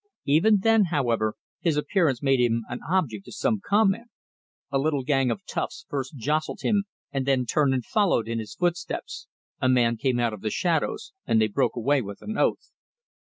[0.25, 4.07] Even then, however, his appearance made him an object of some comment.
[4.71, 8.55] A little gang of toughs first jostled him and then turned and followed in his
[8.55, 9.27] footsteps.
[9.61, 12.71] A man came out of the shadows, and they broke away with an oath.